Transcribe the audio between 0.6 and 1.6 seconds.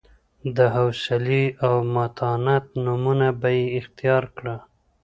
حوصلې